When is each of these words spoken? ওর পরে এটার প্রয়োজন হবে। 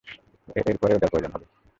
ওর 0.47 0.77
পরে 0.77 0.93
এটার 0.95 1.11
প্রয়োজন 1.11 1.31
হবে। 1.33 1.45